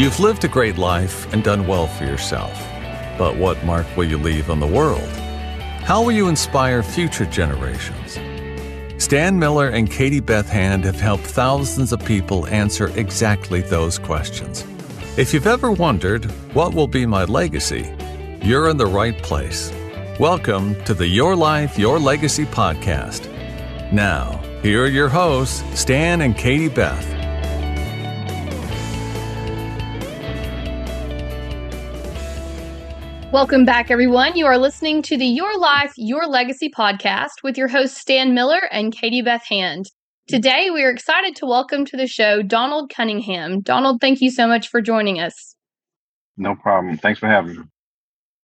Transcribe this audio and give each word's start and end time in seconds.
You've 0.00 0.18
lived 0.18 0.44
a 0.44 0.48
great 0.48 0.78
life 0.78 1.30
and 1.34 1.44
done 1.44 1.66
well 1.66 1.86
for 1.86 2.04
yourself. 2.04 2.58
But 3.18 3.36
what 3.36 3.62
mark 3.66 3.86
will 3.98 4.06
you 4.06 4.16
leave 4.16 4.48
on 4.48 4.58
the 4.58 4.66
world? 4.66 5.06
How 5.84 6.02
will 6.02 6.12
you 6.12 6.28
inspire 6.28 6.82
future 6.82 7.26
generations? 7.26 8.18
Stan 8.96 9.38
Miller 9.38 9.68
and 9.68 9.90
Katie 9.90 10.20
Beth 10.20 10.48
Hand 10.48 10.86
have 10.86 10.98
helped 10.98 11.24
thousands 11.24 11.92
of 11.92 12.02
people 12.02 12.46
answer 12.46 12.88
exactly 12.98 13.60
those 13.60 13.98
questions. 13.98 14.64
If 15.18 15.34
you've 15.34 15.46
ever 15.46 15.70
wondered, 15.70 16.24
what 16.54 16.72
will 16.72 16.88
be 16.88 17.04
my 17.04 17.24
legacy? 17.24 17.94
You're 18.42 18.70
in 18.70 18.78
the 18.78 18.86
right 18.86 19.22
place. 19.22 19.70
Welcome 20.18 20.82
to 20.84 20.94
the 20.94 21.06
Your 21.06 21.36
Life, 21.36 21.78
Your 21.78 21.98
Legacy 21.98 22.46
podcast. 22.46 23.30
Now, 23.92 24.40
here 24.62 24.82
are 24.82 24.88
your 24.88 25.10
hosts, 25.10 25.62
Stan 25.78 26.22
and 26.22 26.34
Katie 26.34 26.70
Beth. 26.70 27.19
Welcome 33.32 33.64
back, 33.64 33.92
everyone. 33.92 34.36
You 34.36 34.46
are 34.46 34.58
listening 34.58 35.02
to 35.02 35.16
the 35.16 35.24
Your 35.24 35.56
Life, 35.56 35.92
Your 35.96 36.26
Legacy 36.26 36.68
podcast 36.68 37.44
with 37.44 37.56
your 37.56 37.68
hosts, 37.68 38.00
Stan 38.00 38.34
Miller 38.34 38.58
and 38.72 38.92
Katie 38.92 39.22
Beth 39.22 39.44
Hand. 39.48 39.86
Today, 40.26 40.68
we 40.70 40.82
are 40.82 40.90
excited 40.90 41.36
to 41.36 41.46
welcome 41.46 41.84
to 41.84 41.96
the 41.96 42.08
show 42.08 42.42
Donald 42.42 42.90
Cunningham. 42.92 43.60
Donald, 43.60 44.00
thank 44.00 44.20
you 44.20 44.32
so 44.32 44.48
much 44.48 44.66
for 44.66 44.80
joining 44.80 45.20
us. 45.20 45.54
No 46.36 46.56
problem. 46.56 46.96
Thanks 46.98 47.20
for 47.20 47.28
having 47.28 47.52
me. 47.52 47.62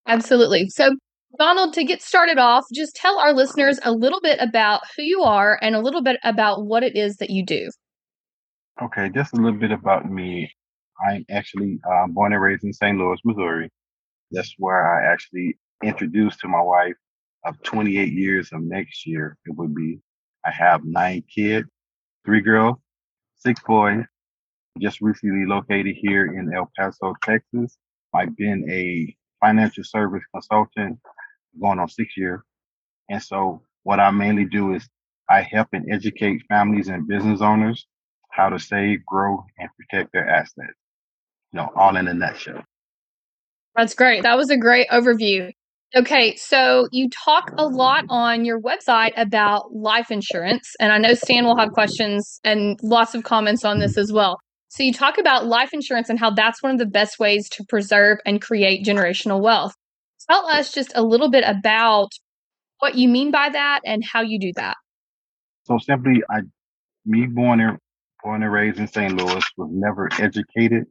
Absolutely. 0.06 0.68
So, 0.68 0.94
Donald, 1.36 1.74
to 1.74 1.82
get 1.82 2.00
started 2.00 2.38
off, 2.38 2.64
just 2.72 2.94
tell 2.94 3.18
our 3.18 3.32
listeners 3.32 3.80
a 3.82 3.90
little 3.90 4.20
bit 4.20 4.38
about 4.40 4.82
who 4.96 5.02
you 5.02 5.22
are 5.22 5.58
and 5.60 5.74
a 5.74 5.80
little 5.80 6.02
bit 6.02 6.20
about 6.22 6.64
what 6.64 6.84
it 6.84 6.94
is 6.94 7.16
that 7.16 7.30
you 7.30 7.44
do. 7.44 7.70
Okay, 8.80 9.10
just 9.12 9.32
a 9.32 9.36
little 9.36 9.58
bit 9.58 9.72
about 9.72 10.08
me. 10.08 10.48
I'm 11.04 11.26
actually 11.28 11.80
uh, 11.90 12.06
born 12.06 12.32
and 12.32 12.40
raised 12.40 12.62
in 12.62 12.72
St. 12.72 12.96
Louis, 12.96 13.18
Missouri. 13.24 13.68
That's 14.30 14.54
where 14.58 14.86
I 14.86 15.12
actually 15.12 15.58
introduced 15.82 16.40
to 16.40 16.48
my 16.48 16.60
wife 16.60 16.94
of 17.44 17.62
28 17.62 18.12
years 18.12 18.50
of 18.52 18.62
next 18.62 19.06
year. 19.06 19.36
It 19.46 19.54
would 19.56 19.74
be, 19.74 20.00
I 20.44 20.50
have 20.50 20.84
nine 20.84 21.22
kids, 21.32 21.68
three 22.24 22.40
girls, 22.40 22.76
six 23.36 23.60
boys, 23.66 24.04
just 24.80 25.00
recently 25.00 25.46
located 25.46 25.96
here 25.96 26.26
in 26.26 26.52
El 26.54 26.70
Paso, 26.76 27.14
Texas. 27.22 27.78
I've 28.14 28.36
been 28.36 28.68
a 28.70 29.14
financial 29.40 29.84
service 29.84 30.24
consultant 30.32 30.98
going 31.60 31.78
on 31.78 31.88
six 31.88 32.16
years. 32.16 32.40
And 33.08 33.22
so 33.22 33.62
what 33.84 34.00
I 34.00 34.10
mainly 34.10 34.44
do 34.44 34.74
is 34.74 34.88
I 35.28 35.42
help 35.42 35.68
and 35.72 35.92
educate 35.92 36.42
families 36.48 36.88
and 36.88 37.06
business 37.06 37.40
owners 37.40 37.86
how 38.30 38.48
to 38.50 38.58
save, 38.58 39.04
grow, 39.06 39.44
and 39.58 39.68
protect 39.76 40.12
their 40.12 40.28
assets. 40.28 40.74
You 41.52 41.60
know, 41.60 41.70
all 41.74 41.96
in 41.96 42.08
a 42.08 42.14
nutshell. 42.14 42.62
That's 43.76 43.94
great. 43.94 44.22
That 44.22 44.36
was 44.36 44.50
a 44.50 44.56
great 44.56 44.88
overview. 44.88 45.52
Okay, 45.94 46.34
so 46.36 46.88
you 46.90 47.08
talk 47.10 47.52
a 47.56 47.66
lot 47.66 48.04
on 48.08 48.44
your 48.44 48.60
website 48.60 49.12
about 49.16 49.72
life 49.72 50.10
insurance, 50.10 50.74
and 50.80 50.92
I 50.92 50.98
know 50.98 51.14
Stan 51.14 51.44
will 51.44 51.56
have 51.56 51.70
questions 51.72 52.40
and 52.44 52.78
lots 52.82 53.14
of 53.14 53.22
comments 53.22 53.64
on 53.64 53.78
this 53.78 53.96
as 53.96 54.12
well. 54.12 54.38
So 54.68 54.82
you 54.82 54.92
talk 54.92 55.16
about 55.16 55.46
life 55.46 55.72
insurance 55.72 56.10
and 56.10 56.18
how 56.18 56.30
that's 56.30 56.62
one 56.62 56.72
of 56.72 56.78
the 56.78 56.86
best 56.86 57.18
ways 57.18 57.48
to 57.50 57.64
preserve 57.68 58.18
and 58.26 58.42
create 58.42 58.84
generational 58.84 59.40
wealth. 59.40 59.74
Tell 60.28 60.46
us 60.46 60.72
just 60.72 60.92
a 60.94 61.02
little 61.02 61.30
bit 61.30 61.44
about 61.46 62.08
what 62.80 62.96
you 62.96 63.08
mean 63.08 63.30
by 63.30 63.48
that 63.48 63.80
and 63.84 64.04
how 64.04 64.22
you 64.22 64.38
do 64.40 64.52
that. 64.56 64.76
So 65.64 65.78
simply, 65.78 66.22
I, 66.28 66.40
me 67.04 67.26
born 67.26 67.60
and 67.60 67.78
born 68.22 68.42
and 68.42 68.52
raised 68.52 68.78
in 68.78 68.88
St. 68.88 69.16
Louis, 69.16 69.44
was 69.56 69.70
never 69.72 70.08
educated 70.20 70.84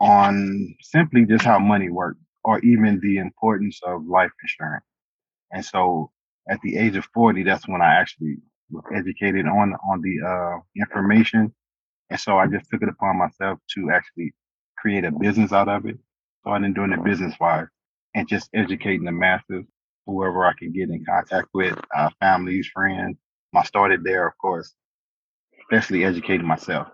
on 0.00 0.76
simply 0.82 1.26
just 1.26 1.44
how 1.44 1.58
money 1.58 1.90
works 1.90 2.20
or 2.44 2.60
even 2.60 3.00
the 3.00 3.18
importance 3.18 3.80
of 3.84 4.06
life 4.06 4.30
insurance. 4.42 4.84
And 5.52 5.64
so 5.64 6.10
at 6.50 6.60
the 6.62 6.76
age 6.78 6.96
of 6.96 7.06
40, 7.14 7.44
that's 7.44 7.68
when 7.68 7.82
I 7.82 7.94
actually 7.96 8.36
was 8.70 8.84
educated 8.94 9.46
on, 9.46 9.74
on 9.90 10.00
the, 10.02 10.26
uh, 10.26 10.60
information 10.80 11.52
and 12.10 12.20
so 12.20 12.38
I 12.38 12.46
just 12.46 12.68
took 12.70 12.82
it 12.82 12.88
upon 12.88 13.18
myself 13.18 13.58
to 13.74 13.90
actually 13.92 14.34
create 14.78 15.04
a 15.04 15.12
business 15.12 15.52
out 15.52 15.68
of 15.68 15.86
it. 15.86 15.98
So 16.44 16.50
I've 16.50 16.62
been 16.62 16.74
doing 16.74 16.92
it 16.92 17.04
business 17.04 17.34
wise 17.40 17.66
and 18.14 18.28
just 18.28 18.50
educating 18.54 19.04
the 19.04 19.12
masses, 19.12 19.64
whoever 20.06 20.44
I 20.44 20.52
can 20.58 20.72
get 20.72 20.90
in 20.90 21.04
contact 21.04 21.48
with, 21.54 21.78
uh, 21.96 22.10
families, 22.20 22.68
friends. 22.72 23.16
I 23.54 23.64
started 23.64 24.04
there, 24.04 24.26
of 24.26 24.36
course, 24.38 24.74
especially 25.62 26.04
educating 26.04 26.46
myself. 26.46 26.88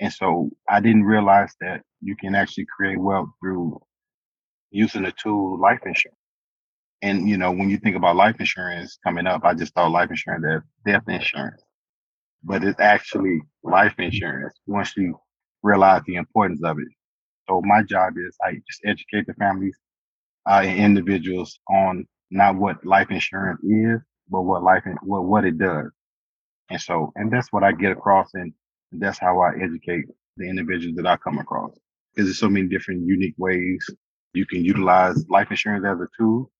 And 0.00 0.12
so 0.12 0.50
I 0.68 0.80
didn't 0.80 1.04
realize 1.04 1.54
that 1.62 1.82
you 2.02 2.16
can 2.16 2.34
actually 2.36 2.66
create 2.76 3.00
wealth 3.00 3.30
through 3.40 3.80
using 4.70 5.04
the 5.04 5.12
tool 5.12 5.60
life 5.60 5.80
insurance. 5.86 6.18
And, 7.02 7.28
you 7.28 7.38
know, 7.38 7.52
when 7.52 7.70
you 7.70 7.78
think 7.78 7.96
about 7.96 8.16
life 8.16 8.40
insurance 8.40 8.98
coming 9.04 9.26
up, 9.26 9.44
I 9.44 9.54
just 9.54 9.74
thought 9.74 9.92
life 9.92 10.10
insurance 10.10 10.44
as 10.48 10.62
death 10.86 11.04
insurance 11.08 11.62
but 12.44 12.64
it's 12.64 12.80
actually 12.80 13.42
life 13.64 13.94
insurance 13.98 14.54
once 14.66 14.96
you 14.96 15.18
realize 15.62 16.02
the 16.06 16.16
importance 16.16 16.62
of 16.64 16.78
it. 16.78 16.88
So 17.48 17.62
my 17.64 17.82
job 17.84 18.14
is 18.18 18.36
I 18.44 18.54
just 18.68 18.82
educate 18.86 19.26
the 19.28 19.34
families 19.34 19.76
uh, 20.48 20.62
and 20.64 20.78
individuals 20.80 21.58
on 21.70 22.06
not 22.30 22.56
what 22.56 22.84
life 22.86 23.10
insurance 23.10 23.60
is, 23.64 24.00
but 24.30 24.42
what 24.42 24.62
life 24.64 24.84
what 25.02 25.24
what 25.24 25.44
it 25.44 25.58
does. 25.58 25.90
And 26.70 26.80
so, 26.80 27.12
and 27.16 27.32
that's 27.32 27.52
what 27.52 27.64
I 27.64 27.72
get 27.72 27.92
across, 27.92 28.30
and 28.92 29.00
that's 29.00 29.18
how 29.18 29.40
I 29.40 29.54
educate 29.62 30.06
the 30.36 30.48
individuals 30.48 30.96
that 30.96 31.06
I 31.06 31.16
come 31.16 31.38
across. 31.38 31.72
Because 32.14 32.28
there's 32.28 32.38
so 32.38 32.48
many 32.48 32.66
different 32.66 33.06
unique 33.06 33.34
ways 33.38 33.88
you 34.32 34.46
can 34.46 34.64
utilize 34.64 35.24
life 35.28 35.50
insurance 35.50 35.84
as 35.86 35.98
a 36.00 36.08
tool. 36.18 36.50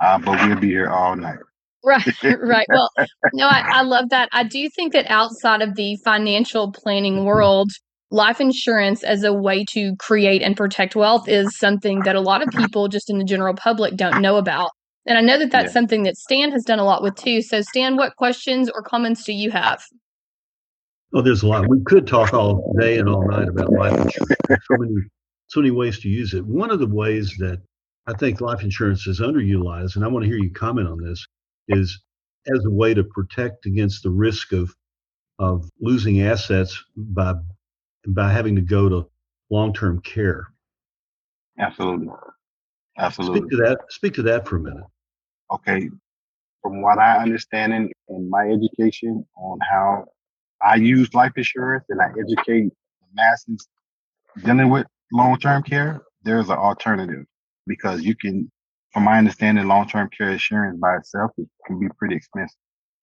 Uh, 0.00 0.18
but 0.18 0.46
we'll 0.46 0.58
be 0.58 0.68
here 0.68 0.88
all 0.88 1.16
night. 1.16 1.38
Right, 1.84 2.06
right. 2.40 2.66
Well, 2.68 2.90
no, 3.32 3.46
I, 3.46 3.62
I 3.66 3.82
love 3.82 4.08
that. 4.10 4.28
I 4.32 4.44
do 4.44 4.68
think 4.70 4.92
that 4.92 5.10
outside 5.10 5.62
of 5.62 5.74
the 5.76 5.96
financial 6.04 6.72
planning 6.72 7.24
world, 7.24 7.70
life 8.10 8.40
insurance 8.40 9.02
as 9.02 9.22
a 9.24 9.32
way 9.32 9.64
to 9.70 9.94
create 9.96 10.42
and 10.42 10.56
protect 10.56 10.96
wealth 10.96 11.28
is 11.28 11.58
something 11.58 12.00
that 12.00 12.16
a 12.16 12.20
lot 12.20 12.42
of 12.42 12.48
people 12.50 12.88
just 12.88 13.10
in 13.10 13.18
the 13.18 13.24
general 13.24 13.54
public 13.54 13.96
don't 13.96 14.22
know 14.22 14.36
about. 14.36 14.70
And 15.06 15.18
I 15.18 15.20
know 15.20 15.38
that 15.38 15.50
that's 15.50 15.66
yeah. 15.66 15.72
something 15.72 16.04
that 16.04 16.16
Stan 16.16 16.50
has 16.52 16.64
done 16.64 16.78
a 16.78 16.84
lot 16.84 17.02
with 17.02 17.16
too. 17.16 17.42
So, 17.42 17.60
Stan, 17.60 17.96
what 17.96 18.16
questions 18.16 18.70
or 18.70 18.82
comments 18.82 19.24
do 19.24 19.32
you 19.32 19.50
have? 19.50 19.82
Oh, 21.14 21.22
there's 21.22 21.44
a 21.44 21.46
lot. 21.46 21.68
We 21.68 21.80
could 21.84 22.08
talk 22.08 22.34
all 22.34 22.74
day 22.80 22.98
and 22.98 23.08
all 23.08 23.26
night 23.28 23.48
about 23.48 23.72
life 23.72 23.92
insurance. 23.92 24.36
so 24.48 24.76
many, 24.76 24.94
so 25.46 25.60
many 25.60 25.70
ways 25.70 26.00
to 26.00 26.08
use 26.08 26.34
it. 26.34 26.44
One 26.44 26.72
of 26.72 26.80
the 26.80 26.88
ways 26.88 27.34
that 27.38 27.62
I 28.08 28.14
think 28.14 28.40
life 28.40 28.62
insurance 28.62 29.06
is 29.06 29.20
underutilized, 29.20 29.94
and 29.94 30.04
I 30.04 30.08
want 30.08 30.24
to 30.24 30.28
hear 30.28 30.38
you 30.38 30.50
comment 30.50 30.88
on 30.88 31.00
this, 31.00 31.24
is 31.68 32.02
as 32.52 32.64
a 32.64 32.70
way 32.70 32.94
to 32.94 33.04
protect 33.04 33.64
against 33.66 34.02
the 34.02 34.10
risk 34.10 34.52
of 34.52 34.74
of 35.38 35.68
losing 35.80 36.22
assets 36.22 36.82
by 36.96 37.34
by 38.08 38.30
having 38.30 38.56
to 38.56 38.60
go 38.60 38.88
to 38.88 39.08
long-term 39.50 40.00
care. 40.02 40.48
Absolutely. 41.58 42.08
Absolutely. 42.98 43.40
Speak 43.40 43.50
to 43.50 43.56
that. 43.58 43.78
Speak 43.88 44.14
to 44.14 44.22
that 44.22 44.48
for 44.48 44.56
a 44.56 44.60
minute. 44.60 44.84
Okay. 45.52 45.90
From 46.60 46.82
what 46.82 46.98
I 46.98 47.18
understand 47.18 47.72
in, 47.72 47.92
in 48.08 48.28
my 48.28 48.48
education 48.48 49.24
on 49.36 49.58
how 49.70 50.06
I 50.64 50.76
use 50.76 51.12
life 51.14 51.32
insurance 51.36 51.84
and 51.88 52.00
I 52.00 52.06
educate 52.18 52.70
the 52.70 53.06
masses 53.14 53.68
dealing 54.42 54.70
with 54.70 54.86
long-term 55.12 55.62
care, 55.62 56.02
there's 56.22 56.48
an 56.48 56.56
alternative 56.56 57.24
because 57.66 58.02
you 58.02 58.14
can 58.16 58.50
from 58.92 59.04
my 59.04 59.18
understanding, 59.18 59.66
long-term 59.66 60.08
care 60.16 60.30
insurance 60.30 60.78
by 60.80 60.96
itself 60.96 61.32
it 61.36 61.48
can 61.66 61.80
be 61.80 61.88
pretty 61.98 62.14
expensive. 62.14 62.56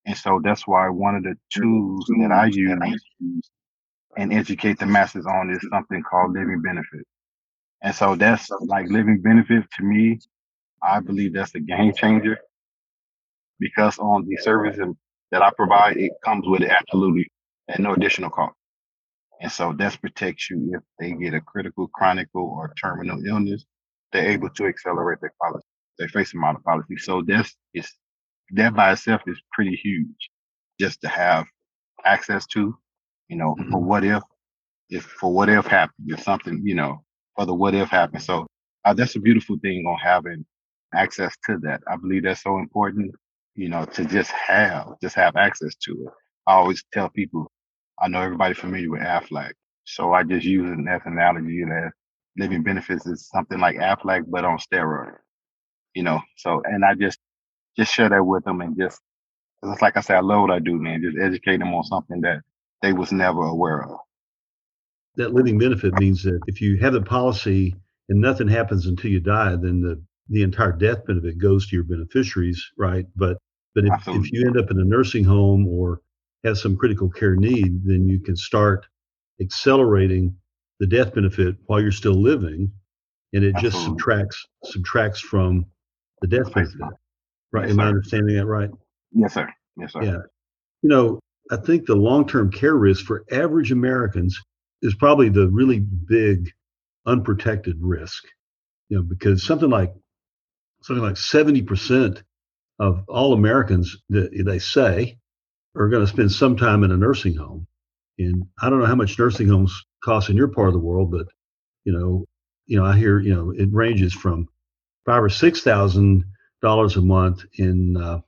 And 0.06 0.18
so 0.18 0.40
that's 0.44 0.66
why 0.66 0.90
one 0.90 1.16
of 1.16 1.24
the 1.24 1.36
tools 1.54 2.06
that 2.22 2.32
I 2.32 2.46
use 2.46 2.80
and 4.18 4.34
educate 4.34 4.80
the 4.80 4.86
masses 4.86 5.26
on 5.26 5.52
is 5.52 5.60
something 5.70 6.02
called 6.10 6.34
living 6.34 6.62
benefit. 6.62 7.06
And 7.84 7.94
so 7.94 8.16
that's 8.16 8.50
like 8.62 8.88
living 8.90 9.22
benefit 9.22 9.66
to 9.78 9.84
me. 9.84 10.20
I 10.82 11.00
believe 11.02 11.34
that's 11.34 11.54
a 11.56 11.60
game 11.60 11.94
changer 11.94 12.40
because 13.60 14.00
on 14.00 14.26
the 14.26 14.38
services 14.38 14.96
that 15.32 15.42
I 15.42 15.52
provide, 15.56 15.98
it 15.98 16.14
comes 16.24 16.48
with 16.48 16.64
absolutely 16.64 17.30
at 17.72 17.80
no 17.80 17.94
additional 17.94 18.30
cost. 18.30 18.56
And 19.42 19.52
so 19.52 19.74
that 19.74 20.00
protects 20.02 20.50
you 20.50 20.72
if 20.76 20.84
they 21.00 21.14
get 21.14 21.34
a 21.34 21.42
critical, 21.42 21.88
chronic, 21.88 22.28
or 22.34 22.74
terminal 22.80 23.26
illness. 23.26 23.66
They're 24.12 24.30
able 24.30 24.50
to 24.50 24.66
accelerate 24.66 25.20
their 25.22 25.34
policy 25.42 25.66
they 26.02 26.08
face 26.08 26.34
out 26.44 26.56
of 26.56 26.64
policy. 26.64 26.98
So 26.98 27.22
that's 27.26 27.56
is 27.74 27.90
that 28.52 28.76
by 28.76 28.92
itself 28.92 29.22
is 29.28 29.42
pretty 29.54 29.76
huge 29.76 30.30
just 30.80 31.00
to 31.02 31.08
have 31.08 31.46
access 32.04 32.46
to, 32.48 32.76
you 33.30 33.38
know, 33.38 33.56
mm-hmm. 33.56 33.72
for 33.72 33.78
what 33.80 34.04
if, 34.04 34.24
if 34.90 35.04
for 35.04 35.32
what 35.32 35.48
if 35.48 35.68
happened, 35.68 36.08
if 36.12 36.22
something, 36.24 36.62
you 36.66 36.76
know, 36.76 37.04
for 37.36 37.46
the 37.46 37.54
what 37.54 37.76
if 37.76 37.90
happened. 37.90 38.24
So 38.24 38.48
uh, 38.84 38.94
that's 38.94 39.16
a 39.16 39.20
beautiful 39.20 39.58
thing 39.62 39.86
on 39.86 39.98
having 40.00 40.46
access 40.94 41.36
to 41.46 41.58
that. 41.60 41.82
I 41.88 41.96
believe 41.98 42.24
that's 42.24 42.44
so 42.44 42.58
important, 42.58 43.14
you 43.56 43.70
know, 43.70 43.86
to 43.86 44.06
just 44.06 44.32
have, 44.32 44.88
just 45.02 45.16
have 45.16 45.36
access 45.36 45.76
to 45.86 45.92
it. 45.92 46.14
I 46.48 46.54
always 46.54 46.84
tell 46.92 47.10
people, 47.10 47.50
I 48.02 48.08
know 48.08 48.22
everybody 48.22 48.54
familiar 48.54 48.90
with 48.90 49.02
Aflac. 49.02 49.54
So 49.86 50.14
I 50.14 50.24
just 50.24 50.46
use 50.46 50.70
it 50.70 50.90
as 50.90 51.02
an 51.06 51.14
analogy 51.14 51.64
that 51.66 51.92
living 52.38 52.64
benefits 52.64 53.06
is 53.06 53.28
something 53.30 53.60
like 53.60 53.78
Aflac, 53.78 54.24
but 54.28 54.46
on 54.46 54.58
steroids. 54.58 55.18
You 55.94 56.04
know, 56.04 56.22
so 56.38 56.62
and 56.66 56.86
I 56.86 56.96
just 56.96 57.20
just 57.78 57.94
share 57.94 58.10
that 58.10 58.24
with 58.24 58.44
them 58.46 58.62
and 58.62 58.78
just 58.78 59.00
it's 59.64 59.82
like 59.82 59.98
I 59.98 60.02
said, 60.02 60.18
I 60.18 60.22
love 60.22 60.42
what 60.42 60.52
I 60.52 60.60
do, 60.60 60.76
man. 60.76 61.02
Just 61.04 61.18
educate 61.22 61.58
them 61.58 61.74
on 61.74 61.84
something 61.84 62.22
that 62.22 62.42
they 62.82 62.94
was 62.94 63.12
never 63.12 63.44
aware 63.44 63.84
of. 63.84 64.00
That 65.16 65.34
living 65.34 65.60
benefit 65.60 66.00
means 66.00 66.24
that 66.24 66.40
if 66.48 66.62
you 66.62 66.78
have 66.78 66.94
the 66.94 67.02
policy 67.02 67.76
and 68.10 68.22
nothing 68.22 68.48
happens 68.48 68.88
until 68.88 69.12
you 69.12 69.20
die, 69.20 69.56
then 69.56 69.82
the 69.82 70.02
the 70.30 70.44
entire 70.44 70.72
death 70.72 71.06
benefit 71.06 71.38
goes 71.38 71.68
to 71.68 71.76
your 71.76 71.84
beneficiaries, 71.84 72.72
right? 72.78 73.06
But 73.16 73.38
but 73.76 73.86
if, 73.86 74.08
if 74.08 74.32
you 74.32 74.48
end 74.48 74.58
up 74.58 74.72
in 74.72 74.80
a 74.80 74.86
nursing 74.86 75.24
home 75.24 75.68
or 75.68 76.02
have 76.44 76.58
some 76.58 76.76
critical 76.76 77.10
care 77.10 77.36
need, 77.36 77.86
then 77.86 78.08
you 78.08 78.20
can 78.20 78.36
start 78.36 78.86
accelerating 79.40 80.36
the 80.80 80.88
death 80.88 81.14
benefit 81.14 81.56
while 81.66 81.82
you're 81.82 81.92
still 81.92 82.20
living, 82.20 82.72
and 83.34 83.44
it 83.44 83.56
Absolutely. 83.56 83.70
just 83.70 83.86
subtracts 83.86 84.46
subtracts 84.66 85.20
from 85.20 85.66
the 86.22 86.28
death 86.28 86.54
benefit. 86.54 86.82
Right? 87.52 87.68
Yes, 87.68 87.72
Am 87.72 87.80
I 87.80 87.88
understanding 87.88 88.36
that 88.38 88.46
right? 88.46 88.70
Yes, 89.12 89.34
sir. 89.34 89.48
Yes, 89.78 89.94
sir. 89.94 90.04
Yeah. 90.04 90.18
You 90.82 90.90
know, 90.90 91.20
I 91.52 91.58
think 91.58 91.86
the 91.86 91.96
long-term 91.96 92.52
care 92.52 92.76
risk 92.76 93.06
for 93.06 93.26
average 93.32 93.72
Americans 93.72 94.40
is 94.82 94.96
probably 94.96 95.30
the 95.30 95.50
really 95.50 95.80
big 95.80 96.50
unprotected 97.06 97.78
risk. 97.80 98.24
You 98.90 98.98
know, 98.98 99.04
because 99.04 99.44
something 99.44 99.70
like 99.70 99.94
something 100.84 101.04
like 101.04 101.16
70% 101.16 102.24
of 102.80 103.04
all 103.08 103.34
Americans 103.34 103.98
that 104.10 104.32
they 104.46 104.60
say 104.60 105.20
are 105.76 105.90
going 105.90 106.06
to 106.06 106.12
spend 106.12 106.32
some 106.32 106.56
time 106.58 106.84
in 106.84 106.92
a 106.92 106.98
nursing 106.98 107.36
home. 107.36 107.68
And 108.20 108.46
I 108.62 108.70
don't 108.70 108.80
know 108.80 108.86
how 108.86 108.96
much 108.96 109.18
nursing 109.18 109.48
homes 109.48 109.74
cost 110.04 110.30
in 110.30 110.36
your 110.36 110.48
part 110.48 110.68
of 110.68 110.74
the 110.74 110.80
world, 110.80 111.12
but 111.12 111.28
you 111.86 111.94
know, 111.94 112.26
you 112.68 112.78
know, 112.78 112.86
I 112.86 112.98
hear 112.98 113.20
you 113.20 113.34
know 113.34 113.52
it 113.52 113.70
ranges 113.72 114.14
from 114.14 114.48
five 115.06 115.24
or 115.24 115.30
six 115.30 115.62
thousand 115.62 116.24
dollars 116.62 116.96
a 116.96 117.02
month 117.02 117.44
in 117.58 117.98
uh, 117.98 118.20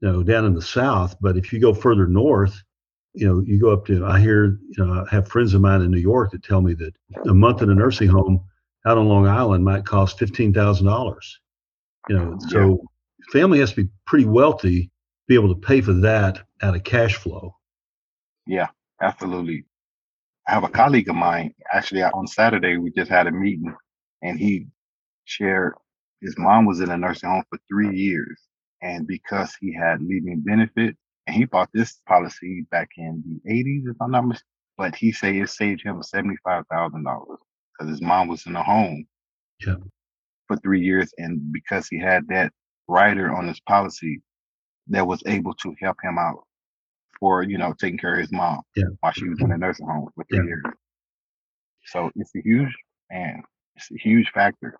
you 0.00 0.12
know 0.12 0.22
down 0.22 0.44
in 0.44 0.54
the 0.54 0.62
south. 0.62 1.16
But 1.20 1.36
if 1.36 1.52
you 1.52 1.60
go 1.60 1.72
further 1.72 2.06
north, 2.06 2.62
you 3.14 3.26
know, 3.26 3.40
you 3.40 3.60
go 3.60 3.70
up 3.70 3.86
to 3.86 4.04
I 4.04 4.20
hear 4.20 4.58
you 4.68 4.84
know 4.84 5.04
I 5.10 5.14
have 5.14 5.28
friends 5.28 5.54
of 5.54 5.60
mine 5.60 5.82
in 5.82 5.90
New 5.90 5.98
York 5.98 6.32
that 6.32 6.42
tell 6.42 6.60
me 6.60 6.74
that 6.74 6.92
a 7.28 7.34
month 7.34 7.62
in 7.62 7.70
a 7.70 7.74
nursing 7.74 8.08
home 8.08 8.44
out 8.86 8.98
on 8.98 9.08
Long 9.08 9.26
Island 9.26 9.64
might 9.64 9.86
cost 9.86 10.18
fifteen 10.18 10.52
thousand 10.52 10.86
dollars. 10.86 11.40
You 12.08 12.16
know, 12.18 12.38
so 12.48 12.82
family 13.32 13.60
has 13.60 13.70
to 13.70 13.84
be 13.84 13.90
pretty 14.06 14.24
wealthy 14.24 14.84
to 14.84 14.90
be 15.28 15.34
able 15.34 15.54
to 15.54 15.60
pay 15.60 15.80
for 15.80 15.92
that 15.94 16.42
out 16.62 16.76
of 16.76 16.84
cash 16.84 17.16
flow. 17.16 17.54
Yeah, 18.46 18.68
absolutely. 19.02 19.64
I 20.48 20.52
have 20.52 20.64
a 20.64 20.68
colleague 20.68 21.08
of 21.08 21.16
mine, 21.16 21.54
actually 21.72 22.02
on 22.02 22.26
Saturday, 22.26 22.76
we 22.76 22.90
just 22.90 23.10
had 23.10 23.26
a 23.26 23.30
meeting 23.30 23.74
and 24.22 24.38
he 24.38 24.66
shared 25.24 25.74
his 26.20 26.36
mom 26.38 26.66
was 26.66 26.80
in 26.80 26.90
a 26.90 26.98
nursing 26.98 27.30
home 27.30 27.44
for 27.48 27.58
three 27.68 27.96
years. 27.96 28.40
And 28.82 29.06
because 29.06 29.54
he 29.60 29.74
had 29.74 30.02
living 30.02 30.42
benefit, 30.44 30.96
and 31.26 31.36
he 31.36 31.44
bought 31.44 31.70
this 31.72 32.00
policy 32.08 32.66
back 32.70 32.88
in 32.96 33.22
the 33.44 33.52
80s, 33.52 33.90
if 33.90 33.96
I'm 34.00 34.10
not 34.10 34.26
mistaken, 34.26 34.46
but 34.76 34.94
he 34.94 35.12
said 35.12 35.34
it 35.34 35.50
saved 35.50 35.82
him 35.82 36.00
$75,000 36.00 36.64
because 36.64 37.90
his 37.90 38.02
mom 38.02 38.28
was 38.28 38.46
in 38.46 38.56
a 38.56 38.62
home 38.62 39.06
yeah. 39.64 39.76
for 40.48 40.56
three 40.56 40.80
years. 40.80 41.12
And 41.18 41.52
because 41.52 41.88
he 41.88 41.98
had 41.98 42.26
that 42.28 42.52
rider 42.88 43.32
on 43.34 43.46
his 43.46 43.60
policy 43.60 44.22
that 44.88 45.06
was 45.06 45.22
able 45.26 45.54
to 45.54 45.74
help 45.80 45.98
him 46.02 46.18
out 46.18 46.44
for, 47.20 47.42
you 47.42 47.58
know, 47.58 47.74
taking 47.78 47.98
care 47.98 48.14
of 48.14 48.20
his 48.20 48.32
mom 48.32 48.62
yeah. 48.74 48.84
while 49.00 49.12
she 49.12 49.28
was 49.28 49.40
in 49.40 49.52
a 49.52 49.58
nursing 49.58 49.86
home 49.86 50.08
for 50.14 50.24
yeah. 50.30 50.42
years. 50.42 50.64
So 51.86 52.10
it's 52.16 52.34
a 52.34 52.40
huge, 52.42 52.74
man, 53.10 53.42
it's 53.76 53.90
a 53.92 53.98
huge 53.98 54.30
factor. 54.32 54.76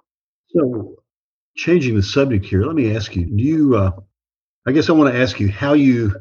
So 0.48 0.96
changing 1.56 1.94
the 1.94 2.02
subject 2.02 2.44
here, 2.44 2.64
let 2.64 2.74
me 2.74 2.96
ask 2.96 3.14
you, 3.14 3.26
do 3.26 3.42
you, 3.42 3.76
uh, 3.76 3.92
I 4.66 4.72
guess 4.72 4.88
I 4.88 4.92
want 4.92 5.12
to 5.14 5.20
ask 5.20 5.38
you 5.38 5.50
how 5.50 5.74
you, 5.74 6.14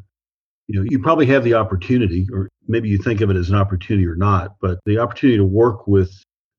you 0.68 0.80
know, 0.80 0.86
you 0.90 1.00
probably 1.00 1.26
have 1.28 1.44
the 1.44 1.56
opportunity, 1.56 2.28
or 2.32 2.50
maybe 2.68 2.90
you 2.90 3.00
think 3.00 3.22
of 3.22 3.30
it 3.30 3.36
as 3.36 3.50
an 3.50 3.56
opportunity 3.56 4.06
or 4.06 4.16
not, 4.16 4.56
but 4.62 4.80
the 4.86 5.00
opportunity 5.00 5.38
to 5.38 5.46
work 5.46 5.88
with 5.88 6.12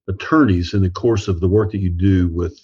attorneys 0.08 0.74
in 0.74 0.82
the 0.82 0.90
course 0.90 1.28
of 1.28 1.40
the 1.40 1.48
work 1.48 1.70
that 1.70 1.78
you 1.78 1.90
do 1.90 2.28
with 2.28 2.58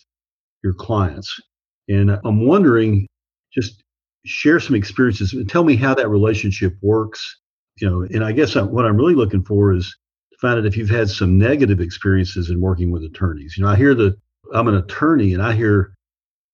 your 0.65 0.75
clients. 0.75 1.41
And 1.89 2.11
I'm 2.25 2.47
wondering, 2.47 3.07
just 3.53 3.85
share 4.27 4.61
some 4.61 4.77
experiences 4.77 5.33
and 5.33 5.49
tell 5.49 5.65
me 5.65 5.77
how 5.77 5.95
that 5.95 6.09
relationship 6.09 6.77
works. 6.83 7.39
You 7.81 7.91
know, 7.91 8.03
and 8.03 8.25
I 8.25 8.33
guess 8.33 8.57
I'm, 8.57 8.71
what 8.71 8.87
I'm 8.87 8.97
really 8.97 9.15
looking 9.15 9.45
for 9.45 9.73
is 9.73 9.97
to 10.33 10.39
find 10.39 10.59
out 10.59 10.67
if 10.67 10.77
you've 10.77 10.91
had 10.91 11.11
some 11.11 11.39
negative 11.39 11.81
experiences 11.81 12.51
in 12.51 12.61
working 12.61 12.91
with 12.91 13.05
attorneys. 13.05 13.57
You 13.57 13.65
know, 13.65 13.71
I 13.71 13.77
hear 13.77 13.95
that 13.95 14.17
I'm 14.55 14.69
an 14.69 14.77
attorney 14.77 15.35
and 15.35 15.43
I 15.43 15.53
hear 15.53 15.95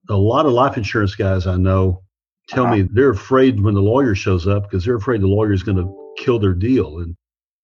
a 0.08 0.16
lot 0.16 0.46
of 0.46 0.52
life 0.52 0.76
insurance 0.76 1.14
guys 1.14 1.46
I 1.46 1.56
know 1.56 2.02
tell 2.48 2.64
uh-huh. 2.64 2.76
me 2.76 2.88
they're 2.90 3.10
afraid 3.10 3.60
when 3.60 3.74
the 3.74 3.80
lawyer 3.80 4.14
shows 4.14 4.46
up 4.46 4.64
because 4.64 4.84
they're 4.84 4.96
afraid 4.96 5.20
the 5.20 5.26
lawyer 5.26 5.52
is 5.52 5.62
going 5.62 5.76
to 5.76 6.14
kill 6.18 6.38
their 6.38 6.54
deal. 6.54 6.98
And 6.98 7.16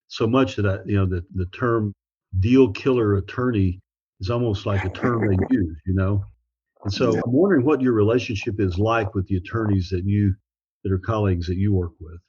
so 0.07 0.27
much 0.27 0.55
that 0.55 0.65
I, 0.65 0.79
you 0.85 0.95
know, 0.95 1.05
the, 1.05 1.23
the 1.35 1.45
term 1.47 1.93
deal 2.39 2.71
killer 2.71 3.17
attorney 3.17 3.79
is 4.19 4.29
almost 4.29 4.65
like 4.65 4.85
a 4.85 4.89
term 4.89 5.27
they 5.27 5.37
use, 5.55 5.77
you 5.85 5.93
know? 5.93 6.23
And 6.83 6.93
so 6.93 7.13
I'm 7.13 7.31
wondering 7.31 7.65
what 7.65 7.81
your 7.81 7.93
relationship 7.93 8.59
is 8.59 8.77
like 8.77 9.13
with 9.13 9.27
the 9.27 9.37
attorneys 9.37 9.89
that 9.89 10.05
you 10.05 10.33
that 10.83 10.91
are 10.93 10.99
colleagues 10.99 11.47
that 11.47 11.57
you 11.57 11.73
work 11.73 11.91
with. 11.99 12.19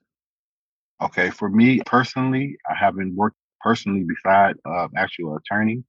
Okay, 1.03 1.31
for 1.31 1.49
me 1.49 1.81
personally, 1.87 2.57
I 2.69 2.75
haven't 2.75 3.15
worked 3.15 3.37
personally 3.61 4.05
beside 4.07 4.57
uh, 4.65 4.89
actual 4.97 5.37
attorney, 5.37 5.85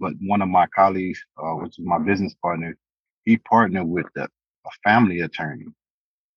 but 0.00 0.12
one 0.22 0.42
of 0.42 0.48
my 0.48 0.66
colleagues, 0.74 1.22
uh, 1.38 1.54
which 1.54 1.78
is 1.78 1.84
my 1.84 1.98
business 1.98 2.34
partner, 2.42 2.76
he 3.24 3.36
partnered 3.38 3.86
with 3.86 4.06
a, 4.16 4.24
a 4.24 4.70
family 4.82 5.20
attorney, 5.20 5.66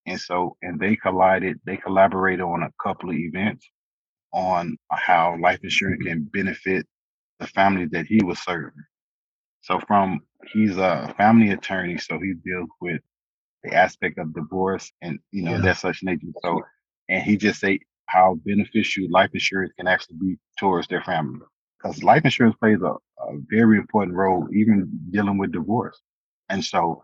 and 0.06 0.20
so 0.20 0.56
and 0.62 0.80
they 0.80 0.96
collided. 0.96 1.60
They 1.66 1.78
collaborated 1.78 2.42
on 2.42 2.64
a 2.64 2.72
couple 2.82 3.10
of 3.10 3.16
events 3.16 3.68
on 4.32 4.78
how 4.92 5.38
life 5.42 5.60
insurance 5.64 6.04
can 6.04 6.30
benefit 6.34 6.86
the 7.40 7.48
family 7.48 7.86
that 7.92 8.06
he 8.06 8.24
was 8.24 8.40
serving. 8.40 8.72
So 9.64 9.80
from 9.88 10.22
he's 10.52 10.78
a 10.78 11.14
family 11.18 11.52
attorney, 11.52 11.98
so 11.98 12.20
he 12.20 12.34
deals 12.46 12.70
with 12.82 13.02
the 13.64 13.74
aspect 13.74 14.20
of 14.20 14.34
divorce 14.36 14.92
and 15.02 15.20
you 15.32 15.44
know 15.44 15.54
yeah. 15.54 15.62
that 15.62 15.78
such 15.78 16.04
nature. 16.04 16.28
So 16.44 16.62
and 17.10 17.24
he 17.24 17.38
just 17.38 17.62
say 17.62 17.80
how 18.08 18.40
beneficial 18.46 19.08
life 19.10 19.32
insurance 19.34 19.74
can 19.78 19.88
actually 19.88 20.18
be 20.22 20.38
towards 20.60 20.88
their 20.88 21.02
family. 21.04 21.40
Because 21.82 22.04
life 22.04 22.26
insurance 22.26 22.56
plays 22.60 22.80
a, 22.82 22.94
a 22.94 23.40
very 23.50 23.78
important 23.78 24.16
role, 24.16 24.48
even 24.54 24.90
dealing 25.12 25.38
with 25.38 25.54
divorce. 25.54 26.00
And 26.50 26.64
so, 26.64 27.04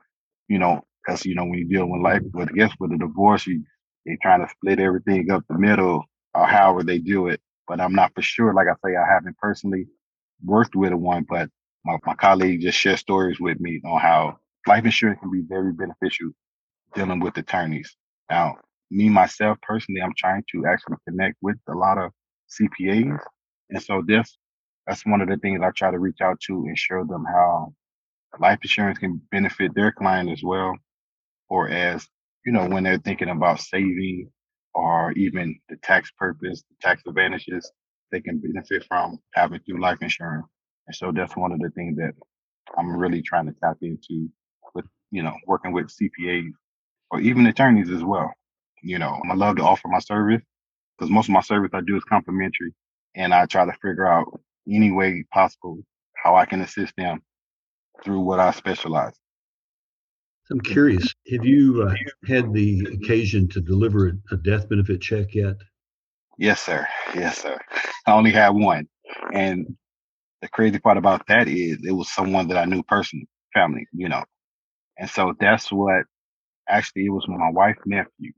you 0.50 0.60
know, 0.60 0.81
because 1.05 1.25
you 1.25 1.36
know 1.36 1.45
when 1.45 1.60
you 1.60 1.67
deal 1.67 1.88
with 1.88 2.01
life, 2.01 2.22
with 2.33 2.50
I 2.50 2.53
guess 2.53 2.74
with 2.79 2.91
a 2.91 2.98
divorce, 2.98 3.48
you 3.48 3.63
they 4.05 4.17
trying 4.22 4.41
to 4.45 4.50
split 4.50 4.79
everything 4.79 5.31
up 5.31 5.45
the 5.50 5.57
middle 5.57 6.03
or 6.33 6.45
however 6.45 6.83
they 6.83 7.00
do 7.00 7.27
it. 7.27 7.41
But 7.67 7.79
I'm 7.79 7.93
not 7.93 8.13
for 8.15 8.22
sure. 8.22 8.53
Like 8.53 8.67
I 8.67 8.75
say, 8.86 8.98
I 8.98 9.07
haven't 9.13 9.38
personally 9.38 9.88
worked 10.43 10.75
with 10.75 10.93
one, 10.93 11.25
but 11.29 11.50
my, 11.86 11.98
my 12.05 12.15
colleague 12.15 12.62
just 12.62 12.77
shared 12.77 13.00
stories 13.00 13.39
with 13.39 13.59
me 13.59 13.81
on 13.86 14.00
how 14.00 14.38
life 14.67 14.86
insurance 14.86 15.19
can 15.21 15.31
be 15.31 15.43
very 15.48 15.74
beneficial 15.74 16.31
dealing 16.95 17.19
with 17.19 17.38
attorneys. 17.38 17.95
Now, 18.29 18.57
me 18.91 19.09
myself 19.09 19.57
personally, 19.62 20.01
I'm 20.01 20.13
trying 20.17 20.43
to 20.51 20.65
actually 20.67 20.98
connect 21.07 21.38
with 21.41 21.57
a 21.69 21.74
lot 21.74 21.98
of 21.98 22.12
CPAs. 22.50 23.19
And 23.69 23.83
so 23.83 24.03
this 24.05 24.38
that's 24.88 25.05
one 25.05 25.21
of 25.21 25.29
the 25.29 25.38
things 25.38 25.62
I 25.63 25.69
try 25.75 25.91
to 25.91 26.00
reach 26.00 26.21
out 26.21 26.39
to 26.48 26.53
and 26.53 26.77
show 26.77 27.05
them 27.05 27.25
how 27.25 27.74
life 28.39 28.59
insurance 28.63 29.00
can 29.00 29.21
benefit 29.31 29.74
their 29.75 29.91
client 29.91 30.31
as 30.31 30.41
well. 30.43 30.75
Or 31.50 31.69
as, 31.69 32.07
you 32.45 32.51
know, 32.51 32.67
when 32.67 32.83
they're 32.83 32.98
thinking 32.98 33.29
about 33.29 33.59
saving 33.62 34.31
or 34.74 35.12
even 35.13 35.59
the 35.69 35.77
tax 35.77 36.12
purpose, 36.17 36.63
the 36.69 36.75
tax 36.81 37.03
advantages 37.07 37.71
they 38.12 38.21
can 38.21 38.39
benefit 38.39 38.86
from 38.88 39.19
having 39.33 39.59
through 39.62 39.81
life 39.81 40.00
insurance. 40.01 40.48
And 40.89 40.96
so 40.96 41.12
that's 41.12 41.38
one 41.38 41.51
of 41.51 41.60
the 41.60 41.69
things 41.69 41.98
that 41.98 42.13
I'm 42.75 42.98
really 42.98 43.22
trying 43.22 43.46
to 43.46 43.53
tap 43.62 43.77
into 43.84 44.27
with, 44.74 44.86
you 45.12 45.22
know, 45.22 45.36
working 45.46 45.72
with 45.72 45.86
CPAs 45.86 46.50
or 47.12 47.19
even 47.22 47.46
attorneys 47.46 47.91
as 47.91 48.03
well. 48.03 48.34
You 48.81 48.98
know, 48.98 49.22
I 49.29 49.36
love 49.36 49.58
to 49.58 49.63
offer 49.63 49.88
my 49.88 50.00
service 50.00 50.41
because 50.98 51.12
most 51.12 51.29
of 51.29 51.34
my 51.34 51.41
service 51.41 51.69
I 51.75 51.81
do 51.81 51.96
is 51.96 52.03
complimentary 52.05 52.74
and 53.15 53.36
I 53.36 53.46
try 53.46 53.65
to 53.65 53.72
figure 53.74 54.08
out 54.08 54.41
any 54.67 54.89
way 54.89 55.24
possible 55.31 55.77
how 56.15 56.36
I 56.36 56.46
can 56.46 56.62
assist 56.62 56.96
them 56.98 57.22
through 58.03 58.22
what 58.22 58.39
I 58.39 58.50
specialize. 58.50 59.13
I'm 60.50 60.60
curious, 60.62 61.13
have 61.31 61.46
you 61.46 61.84
uh, 61.88 61.93
had 62.27 62.51
the 62.51 62.81
occasion 62.93 63.48
to 63.50 63.62
deliver 63.62 64.12
a 64.31 64.38
death 64.38 64.67
benefit 64.67 65.01
check 65.01 65.36
yet? 65.36 65.58
Yes, 66.39 66.62
sir. 66.62 66.88
Yes, 67.13 67.38
sir. 67.38 67.60
I 68.08 68.13
only 68.13 68.31
had 68.31 68.50
one. 68.50 68.88
And 69.31 69.67
the 70.41 70.50
crazy 70.50 70.79
part 70.79 70.98
about 70.98 71.27
that 71.27 71.48
is 71.48 71.79
it 71.86 71.91
was 71.91 72.12
someone 72.12 72.48
that 72.50 72.58
I 72.58 72.65
knew 72.65 72.84
personally, 72.84 73.27
family, 73.53 73.88
you 73.93 74.10
know. 74.10 74.24
And 74.98 75.10
so 75.10 75.36
that's 75.39 75.72
what 75.72 76.03
actually 76.69 77.08
it 77.08 77.12
was 77.12 77.27
my 77.27 77.50
wife's 77.51 77.81
nephew. 77.86 78.34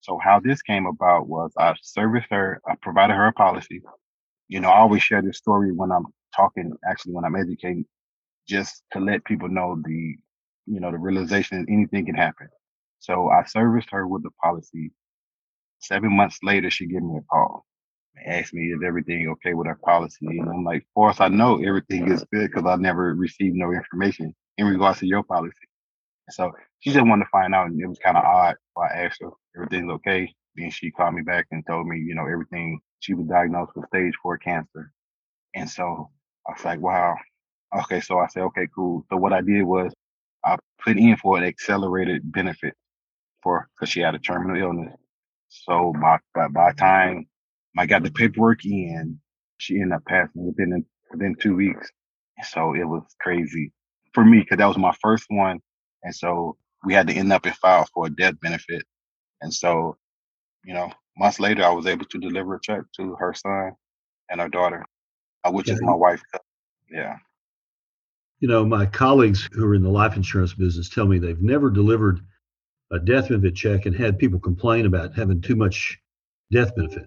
So 0.00 0.18
how 0.22 0.40
this 0.40 0.62
came 0.62 0.86
about 0.86 1.28
was 1.28 1.52
I 1.58 1.74
serviced 1.82 2.28
her, 2.30 2.60
I 2.68 2.74
provided 2.82 3.14
her 3.14 3.28
a 3.28 3.32
policy. 3.32 3.82
You 4.48 4.60
know, 4.60 4.70
I 4.70 4.78
always 4.80 5.02
share 5.02 5.22
this 5.22 5.38
story 5.38 5.72
when 5.72 5.92
I'm 5.92 6.06
talking 6.36 6.72
actually 6.88 7.14
when 7.14 7.24
I'm 7.24 7.36
educating, 7.36 7.86
just 8.48 8.84
to 8.92 9.00
let 9.00 9.24
people 9.24 9.48
know 9.48 9.80
the, 9.84 10.16
you 10.66 10.80
know, 10.80 10.90
the 10.92 10.98
realization 10.98 11.60
that 11.62 11.72
anything 11.72 12.06
can 12.06 12.14
happen. 12.16 12.48
So 13.00 13.30
I 13.30 13.44
serviced 13.46 13.90
her 13.92 14.06
with 14.08 14.22
the 14.24 14.30
policy. 14.42 14.92
Seven 15.80 16.16
months 16.16 16.38
later, 16.42 16.70
she 16.70 16.86
gave 16.86 17.02
me 17.02 17.18
a 17.18 17.22
call 17.22 17.66
asked 18.26 18.54
me, 18.54 18.72
if 18.72 18.82
everything 18.84 19.28
okay 19.30 19.54
with 19.54 19.68
our 19.68 19.78
policy? 19.84 20.26
And 20.26 20.48
I'm 20.48 20.64
like, 20.64 20.82
of 20.82 20.94
course, 20.94 21.20
I 21.20 21.28
know 21.28 21.62
everything 21.64 22.10
is 22.12 22.24
good 22.32 22.50
because 22.50 22.66
I 22.66 22.76
never 22.76 23.14
received 23.14 23.56
no 23.56 23.72
information 23.72 24.34
in 24.58 24.66
regards 24.66 25.00
to 25.00 25.06
your 25.06 25.22
policy. 25.24 25.54
So 26.30 26.52
she 26.80 26.92
just 26.92 27.06
wanted 27.06 27.24
to 27.24 27.30
find 27.30 27.54
out, 27.54 27.68
and 27.68 27.80
it 27.80 27.86
was 27.86 27.98
kind 27.98 28.16
of 28.16 28.24
odd. 28.24 28.56
So 28.76 28.82
I 28.82 29.04
asked 29.04 29.20
her, 29.22 29.30
everything's 29.56 29.90
okay. 29.92 30.32
Then 30.56 30.70
she 30.70 30.90
called 30.90 31.14
me 31.14 31.22
back 31.22 31.46
and 31.52 31.66
told 31.66 31.86
me, 31.88 31.98
you 31.98 32.14
know, 32.14 32.26
everything. 32.26 32.80
She 33.00 33.14
was 33.14 33.26
diagnosed 33.26 33.72
with 33.76 33.86
stage 33.88 34.14
four 34.22 34.38
cancer. 34.38 34.92
And 35.54 35.68
so 35.70 36.10
I 36.48 36.52
was 36.52 36.64
like, 36.64 36.80
wow. 36.80 37.16
Okay. 37.80 38.00
So 38.00 38.18
I 38.18 38.28
said, 38.28 38.42
okay, 38.44 38.68
cool. 38.74 39.04
So 39.10 39.16
what 39.16 39.32
I 39.32 39.40
did 39.42 39.62
was 39.64 39.92
I 40.44 40.56
put 40.84 40.98
in 40.98 41.16
for 41.16 41.38
an 41.38 41.44
accelerated 41.44 42.30
benefit 42.32 42.74
for, 43.42 43.68
cause 43.78 43.90
she 43.90 44.00
had 44.00 44.14
a 44.14 44.20
terminal 44.20 44.60
illness. 44.60 44.96
So 45.48 45.94
by, 46.00 46.18
by, 46.34 46.48
by 46.48 46.72
time 46.72 47.26
I 47.78 47.86
got 47.86 48.02
the 48.02 48.10
paperwork 48.10 48.64
in, 48.64 49.18
she 49.58 49.80
ended 49.80 49.96
up 49.96 50.04
passing 50.06 50.46
within, 50.46 50.84
within 51.10 51.34
two 51.36 51.56
weeks. 51.56 51.90
So 52.50 52.74
it 52.74 52.84
was 52.84 53.02
crazy 53.20 53.72
for 54.12 54.24
me, 54.24 54.44
cause 54.44 54.58
that 54.58 54.66
was 54.66 54.78
my 54.78 54.94
first 55.00 55.26
one. 55.28 55.60
And 56.02 56.14
so 56.14 56.56
we 56.84 56.94
had 56.94 57.06
to 57.06 57.14
end 57.14 57.32
up 57.32 57.46
and 57.46 57.54
file 57.56 57.88
for 57.94 58.06
a 58.06 58.10
death 58.10 58.34
benefit. 58.40 58.84
And 59.40 59.52
so, 59.52 59.96
you 60.64 60.74
know, 60.74 60.90
months 61.16 61.40
later, 61.40 61.64
I 61.64 61.70
was 61.70 61.86
able 61.86 62.04
to 62.06 62.18
deliver 62.18 62.56
a 62.56 62.60
check 62.62 62.82
to 62.96 63.14
her 63.16 63.34
son 63.34 63.72
and 64.30 64.40
her 64.40 64.48
daughter, 64.48 64.84
uh, 65.44 65.50
which 65.50 65.70
is 65.70 65.80
my 65.82 65.94
wife. 65.94 66.22
Yeah. 66.90 67.16
You 68.40 68.48
know, 68.48 68.64
my 68.64 68.86
colleagues 68.86 69.48
who 69.52 69.64
are 69.64 69.74
in 69.74 69.82
the 69.82 69.88
life 69.88 70.16
insurance 70.16 70.52
business 70.52 70.88
tell 70.88 71.06
me 71.06 71.18
they've 71.18 71.40
never 71.40 71.70
delivered 71.70 72.20
a 72.90 72.98
death 72.98 73.28
benefit 73.28 73.54
check 73.54 73.86
and 73.86 73.94
had 73.94 74.18
people 74.18 74.38
complain 74.38 74.84
about 74.86 75.14
having 75.14 75.40
too 75.40 75.56
much 75.56 75.98
death 76.50 76.74
benefit. 76.74 77.06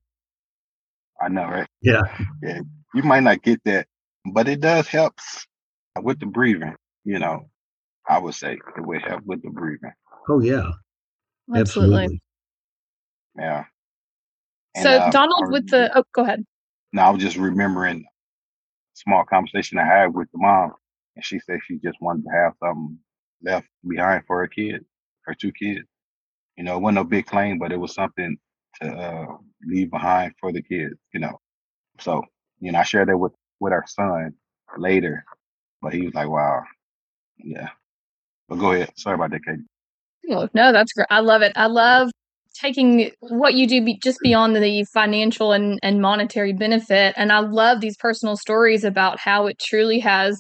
I 1.26 1.28
know, 1.28 1.46
right? 1.46 1.68
Yeah. 1.82 2.04
yeah. 2.44 2.60
You 2.94 3.02
might 3.02 3.24
not 3.24 3.42
get 3.42 3.60
that, 3.66 3.88
but 4.32 4.48
it 4.48 4.60
does 4.60 4.88
help 4.88 5.16
with 6.00 6.20
the 6.20 6.28
breathing, 6.28 6.76
you 7.04 7.18
know. 7.18 7.50
I 8.08 8.20
would 8.20 8.36
say 8.36 8.54
it 8.54 8.86
would 8.86 9.02
help 9.02 9.24
with 9.26 9.42
the 9.42 9.50
breathing. 9.50 9.92
Oh 10.30 10.40
yeah, 10.40 10.70
absolutely. 11.54 12.04
absolutely. 12.04 12.22
Yeah. 13.40 13.64
And, 14.76 14.84
so 14.84 14.92
uh, 14.92 15.10
Donald, 15.10 15.52
with 15.52 15.68
the 15.68 15.98
oh, 15.98 16.04
go 16.14 16.22
ahead. 16.22 16.46
Now 16.94 17.08
I 17.08 17.10
was 17.10 17.24
just 17.24 17.38
remembering 17.38 18.02
a 18.02 18.06
small 18.94 19.24
conversation 19.26 19.80
I 19.80 19.86
had 19.86 20.14
with 20.14 20.32
the 20.32 20.38
mom, 20.38 20.74
and 21.16 21.26
she 21.26 21.40
said 21.40 21.60
she 21.66 21.80
just 21.80 22.00
wanted 22.00 22.26
to 22.26 22.30
have 22.30 22.54
something 22.60 23.00
left 23.42 23.68
behind 23.88 24.26
for 24.28 24.42
her 24.42 24.48
kid, 24.48 24.86
her 25.24 25.34
two 25.34 25.52
kids. 25.52 25.88
You 26.56 26.66
know, 26.66 26.78
it 26.78 26.82
wasn't 26.82 27.00
a 27.00 27.04
big 27.04 27.26
claim, 27.26 27.58
but 27.58 27.72
it 27.72 27.80
was 27.80 27.96
something 27.96 28.38
to 28.82 28.92
uh, 28.92 29.38
leave 29.66 29.92
behind 29.92 30.34
for 30.40 30.52
the 30.52 30.62
kids. 30.62 30.96
You 31.14 31.22
know, 31.22 31.40
so 32.00 32.24
you 32.60 32.72
know 32.72 32.80
I 32.80 32.84
shared 32.84 33.10
that 33.10 33.18
with 33.18 33.34
with 33.60 33.74
our 33.74 33.86
son 33.88 34.34
later, 34.78 35.26
but 35.82 35.94
he 35.94 36.02
was 36.02 36.14
like, 36.14 36.30
"Wow, 36.30 36.64
yeah, 37.38 37.70
but 38.50 38.58
go 38.58 38.72
ahead. 38.72 38.92
Sorry 38.98 39.16
about 39.16 39.32
that, 39.32 39.44
Katie. 39.46 39.64
Oh, 40.30 40.50
no, 40.54 40.72
that's 40.72 40.94
great. 40.94 41.08
I 41.10 41.20
love 41.20 41.42
it. 41.42 41.54
I 41.56 41.68
love 41.68 42.10
taking 42.56 43.12
what 43.20 43.54
you 43.54 43.68
do 43.68 43.84
be 43.84 44.00
just 44.02 44.20
beyond 44.22 44.56
the 44.56 44.86
financial 44.86 45.52
and, 45.52 45.80
and 45.84 46.02
monetary 46.02 46.54
benefit. 46.54 47.14
And 47.18 47.32
I 47.32 47.40
love 47.40 47.82
these 47.82 47.98
personal 47.98 48.38
stories 48.38 48.84
about 48.84 49.20
how 49.20 49.48
it 49.48 49.60
truly 49.60 50.00
has 50.00 50.40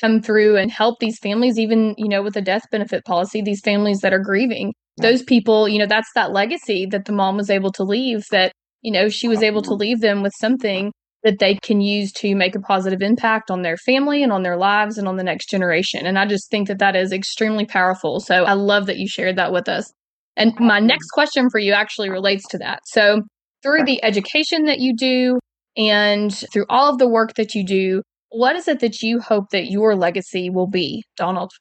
come 0.00 0.20
through 0.20 0.56
and 0.56 0.70
helped 0.70 1.00
these 1.00 1.18
families, 1.18 1.58
even, 1.58 1.94
you 1.96 2.08
know, 2.08 2.22
with 2.22 2.36
a 2.36 2.42
death 2.42 2.64
benefit 2.70 3.04
policy, 3.04 3.42
these 3.42 3.60
families 3.60 4.00
that 4.00 4.12
are 4.12 4.18
grieving. 4.18 4.74
Those 4.98 5.22
people, 5.22 5.68
you 5.68 5.78
know, 5.78 5.86
that's 5.86 6.10
that 6.14 6.32
legacy 6.32 6.86
that 6.86 7.06
the 7.06 7.12
mom 7.12 7.36
was 7.36 7.50
able 7.50 7.72
to 7.72 7.82
leave 7.82 8.24
that, 8.30 8.52
you 8.82 8.92
know, 8.92 9.08
she 9.08 9.28
was 9.28 9.42
able 9.42 9.62
to 9.62 9.74
leave 9.74 10.00
them 10.00 10.22
with 10.22 10.32
something 10.38 10.92
that 11.22 11.38
they 11.38 11.54
can 11.54 11.80
use 11.80 12.12
to 12.12 12.34
make 12.34 12.54
a 12.54 12.60
positive 12.60 13.00
impact 13.00 13.50
on 13.50 13.62
their 13.62 13.76
family 13.76 14.22
and 14.22 14.32
on 14.32 14.42
their 14.42 14.56
lives 14.56 14.98
and 14.98 15.06
on 15.06 15.16
the 15.16 15.22
next 15.22 15.48
generation. 15.48 16.04
And 16.04 16.18
I 16.18 16.26
just 16.26 16.50
think 16.50 16.68
that 16.68 16.80
that 16.80 16.96
is 16.96 17.12
extremely 17.12 17.64
powerful. 17.64 18.20
So 18.20 18.44
I 18.44 18.54
love 18.54 18.86
that 18.86 18.98
you 18.98 19.08
shared 19.08 19.36
that 19.36 19.52
with 19.52 19.68
us. 19.68 19.92
And 20.36 20.52
my 20.58 20.80
next 20.80 21.10
question 21.10 21.48
for 21.50 21.58
you 21.58 21.72
actually 21.72 22.10
relates 22.10 22.46
to 22.48 22.58
that. 22.58 22.80
So 22.86 23.22
through 23.62 23.84
the 23.84 24.02
education 24.02 24.64
that 24.64 24.80
you 24.80 24.96
do 24.96 25.38
and 25.76 26.34
through 26.52 26.66
all 26.68 26.90
of 26.90 26.98
the 26.98 27.08
work 27.08 27.34
that 27.34 27.54
you 27.54 27.64
do, 27.64 28.02
what 28.30 28.56
is 28.56 28.66
it 28.66 28.80
that 28.80 29.02
you 29.02 29.20
hope 29.20 29.50
that 29.50 29.70
your 29.70 29.94
legacy 29.94 30.50
will 30.50 30.66
be, 30.66 31.04
Donald? 31.16 31.52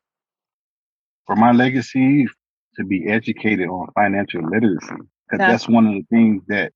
For 1.28 1.36
my 1.36 1.52
legacy, 1.52 2.26
to 2.78 2.86
be 2.86 3.08
educated 3.10 3.70
on 3.70 3.90
financial 3.96 4.44
literacy, 4.50 4.96
because 5.30 5.46
that's 5.46 5.68
one 5.70 5.88
of 5.88 5.94
the 5.94 6.06
things 6.12 6.44
that 6.48 6.74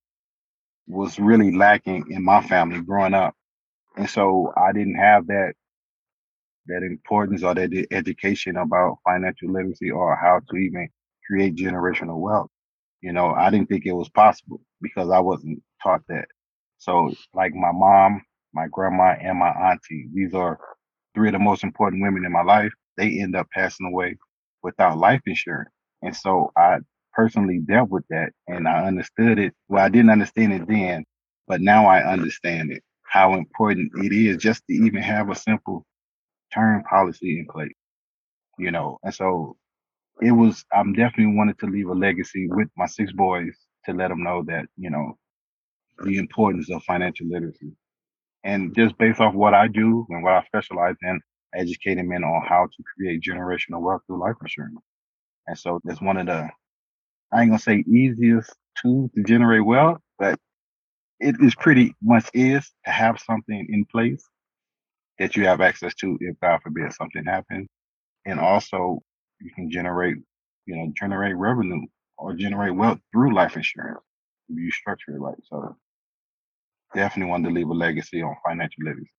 was 0.88 1.20
really 1.20 1.56
lacking 1.56 2.06
in 2.12 2.24
my 2.24 2.42
family 2.44 2.82
growing 2.82 3.16
up. 3.16 3.36
And 3.98 4.10
so 4.10 4.54
I 4.58 4.74
didn't 4.74 4.96
have 4.96 5.28
that 5.28 5.54
that 6.68 6.84
importance 6.84 7.44
or 7.44 7.56
that 7.56 7.88
education 7.92 8.58
about 8.58 9.00
financial 9.06 9.52
literacy 9.52 9.92
or 9.92 10.16
how 10.18 10.42
to 10.50 10.58
even 10.58 10.90
create 11.28 11.56
generational 11.56 12.20
wealth. 12.20 12.50
You 13.02 13.14
know, 13.14 13.34
I 13.34 13.52
didn't 13.52 13.70
think 13.70 13.86
it 13.86 13.94
was 13.94 14.10
possible 14.10 14.62
because 14.82 15.12
I 15.12 15.20
wasn't 15.20 15.62
taught 15.84 16.04
that. 16.10 16.28
So 16.80 17.14
like 17.36 17.54
my 17.56 17.72
mom, 17.74 18.24
my 18.54 18.68
grandma, 18.72 19.16
and 19.22 19.40
my 19.40 19.50
auntie, 19.50 20.08
these 20.14 20.34
are 20.36 20.60
three 21.16 21.30
of 21.30 21.34
the 21.34 21.40
most 21.40 21.64
important 21.64 22.04
women 22.04 22.26
in 22.26 22.34
my 22.34 22.44
life. 22.44 22.74
They 22.98 23.20
end 23.22 23.36
up 23.36 23.50
passing 23.54 23.88
away 23.88 24.18
without 24.64 24.98
life 24.98 25.22
insurance. 25.28 25.72
And 26.02 26.16
so 26.16 26.52
I 26.58 26.78
personally 27.14 27.60
dealt 27.60 27.90
with 27.90 28.06
that 28.10 28.32
and 28.48 28.68
I 28.68 28.86
understood 28.86 29.40
it. 29.40 29.54
Well, 29.68 29.84
I 29.84 29.90
didn't 29.90 30.12
understand 30.12 30.54
it 30.54 30.68
then, 30.68 31.06
but 31.48 31.62
now 31.62 31.88
I 31.88 32.04
understand 32.04 32.72
it, 32.72 32.84
how 33.04 33.36
important 33.36 33.92
it 34.04 34.14
is 34.14 34.38
just 34.38 34.64
to 34.68 34.74
even 34.74 35.02
have 35.02 35.30
a 35.30 35.36
simple 35.36 35.86
term 36.54 36.84
policy 36.84 37.40
in 37.40 37.48
place, 37.48 37.74
you 38.60 38.72
know. 38.72 39.00
And 39.04 39.14
so 39.14 39.58
it 40.22 40.32
was, 40.32 40.66
I'm 40.74 40.94
definitely 40.94 41.36
wanted 41.36 41.60
to 41.60 41.68
leave 41.68 41.90
a 41.90 41.94
legacy 41.94 42.48
with 42.50 42.70
my 42.78 42.86
six 42.86 43.12
boys 43.12 43.54
to 43.86 43.94
let 43.94 44.10
them 44.10 44.24
know 44.24 44.44
that, 44.48 44.66
you 44.78 44.90
know, 44.90 45.18
the 46.04 46.18
importance 46.18 46.70
of 46.72 46.84
financial 46.84 47.28
literacy. 47.28 47.72
And 48.44 48.76
just 48.76 48.98
based 48.98 49.22
off 49.22 49.34
what 49.34 49.54
I 49.54 49.68
do 49.68 50.06
and 50.10 50.24
what 50.24 50.34
I 50.34 50.44
specialize 50.46 50.96
in, 51.02 51.20
educating 51.56 52.08
men 52.08 52.24
on 52.24 52.46
how 52.48 52.66
to 52.66 52.84
create 52.96 53.22
generational 53.22 53.82
wealth 53.82 54.02
through 54.08 54.20
life 54.20 54.36
insurance. 54.42 54.80
And 55.48 55.58
so 55.58 55.80
that's 55.84 56.02
one 56.02 56.18
of 56.18 56.26
the 56.26 56.50
I 57.32 57.42
ain't 57.42 57.50
gonna 57.50 57.60
say 57.60 57.84
easiest 57.88 58.54
tools 58.82 59.12
to 59.16 59.24
generate 59.24 59.66
wealth, 59.66 60.00
but 60.18 60.40
it 61.20 61.36
is 61.40 61.56
pretty 61.56 61.96
much 62.04 62.30
is 62.34 62.72
to 62.86 62.92
have 62.92 63.20
something 63.20 63.68
in 63.70 63.86
place 63.86 64.24
that 65.20 65.36
you 65.36 65.46
have 65.46 65.62
access 65.62 65.94
to 65.96 66.18
if 66.20 66.40
God 66.42 66.62
forbid 66.62 66.94
something 66.94 67.24
happens. 67.26 67.68
And 68.26 68.40
also 68.40 69.02
you 69.40 69.52
can 69.56 69.70
generate, 69.70 70.18
you 70.66 70.76
know, 70.76 70.92
generate 70.98 71.36
revenue 71.36 71.82
or 72.18 72.34
generate 72.34 72.76
wealth 72.76 73.00
through 73.12 73.34
life 73.34 73.56
insurance 73.56 74.02
if 74.50 74.58
you 74.58 74.72
structure 74.72 75.16
it 75.16 75.20
right. 75.20 75.36
So 75.50 75.76
definitely 76.94 77.30
want 77.30 77.46
to 77.46 77.52
leave 77.52 77.70
a 77.70 77.74
legacy 77.74 78.22
on 78.22 78.36
financial 78.46 78.84
literacy. 78.84 79.10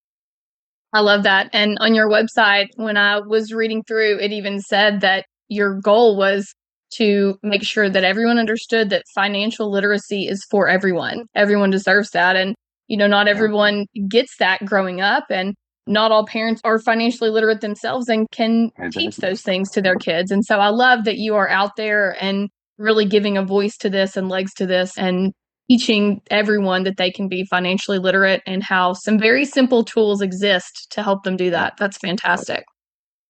I 0.93 1.01
love 1.01 1.25
that. 1.25 1.51
And 1.53 1.77
on 1.81 1.95
your 1.95 2.09
website, 2.09 2.69
when 2.77 2.97
I 2.97 3.21
was 3.21 3.53
reading 3.53 3.83
through, 3.85 4.19
it 4.19 4.33
even 4.33 4.61
said 4.61 5.01
that 5.03 5.27
your 5.49 5.81
goal 5.81 6.17
was 6.17 6.55
to 6.95 7.39
make 7.43 7.65
sure 7.65 7.91
that 7.91 8.05
everyone 8.05 8.39
understood 8.39 8.91
that 8.91 9.05
financial 9.15 9.71
literacy 9.71 10.29
is 10.29 10.45
for 10.51 10.69
everyone. 10.69 11.25
Everyone 11.35 11.71
deserves 11.71 12.11
that. 12.11 12.37
And, 12.37 12.55
you 12.89 12.97
know, 12.97 13.07
not 13.07 13.29
everyone 13.29 13.87
gets 14.09 14.37
that 14.39 14.65
growing 14.65 15.01
up. 15.01 15.25
And 15.31 15.55
not 15.87 16.13
all 16.13 16.27
parents 16.27 16.61
are 16.65 16.79
financially 16.79 17.31
literate 17.31 17.61
themselves 17.61 18.09
and 18.09 18.27
can 18.33 18.71
teach 18.91 19.17
those 19.17 19.43
things 19.43 19.71
to 19.71 19.83
their 19.83 19.97
kids. 19.97 20.31
And 20.31 20.45
so 20.45 20.59
I 20.59 20.69
love 20.69 21.05
that 21.05 21.19
you 21.19 21.35
are 21.37 21.49
out 21.49 21.77
there 21.77 22.17
and 22.21 22.49
really 22.79 23.05
giving 23.05 23.39
a 23.39 23.45
voice 23.45 23.77
to 23.79 23.91
this 23.91 24.17
and 24.17 24.29
legs 24.29 24.53
to 24.55 24.67
this 24.67 24.97
and 24.99 25.33
teaching 25.69 26.21
everyone 26.31 26.85
that 26.85 26.97
they 26.97 27.11
can 27.11 27.29
be 27.29 27.45
financially 27.45 27.99
literate 27.99 28.43
and 28.47 28.63
how 28.63 28.93
some 28.93 29.19
very 29.19 29.45
simple 29.45 29.85
tools 29.85 30.23
exist 30.23 30.87
to 30.91 31.03
help 31.03 31.25
them 31.25 31.37
do 31.37 31.51
that. 31.51 31.75
That's 31.79 31.99
fantastic. 31.99 32.65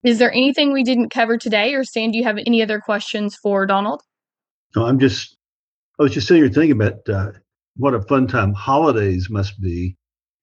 Is 0.06 0.20
there 0.20 0.30
anything 0.30 0.72
we 0.72 0.84
didn't 0.84 1.10
cover 1.10 1.36
today, 1.36 1.74
or 1.74 1.82
Stan, 1.82 2.12
do 2.12 2.18
you 2.18 2.22
have 2.22 2.38
any 2.46 2.62
other 2.62 2.78
questions 2.78 3.34
for 3.34 3.66
Donald? 3.66 4.02
No, 4.76 4.86
I'm 4.86 5.00
just, 5.00 5.36
I 5.98 6.04
was 6.04 6.12
just 6.12 6.28
sitting 6.28 6.44
here 6.44 6.52
thinking 6.52 6.80
about 6.80 7.08
uh, 7.08 7.32
what 7.76 7.92
a 7.92 8.00
fun 8.02 8.28
time 8.28 8.54
holidays 8.54 9.28
must 9.28 9.60
be 9.60 9.96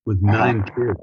with 0.06 0.22
uh-huh. 0.22 0.52
9 0.52 0.60
uh, 0.60 0.66
kids. 0.66 1.00